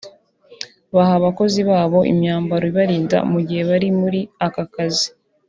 baha 0.95 1.13
abakozi 1.19 1.59
babo 1.69 1.99
imyambaro 2.11 2.63
ibarinda 2.71 3.17
mu 3.31 3.39
gihe 3.47 3.61
bari 3.69 3.87
muri 3.99 4.19
aka 4.45 4.63
kazi 4.73 5.07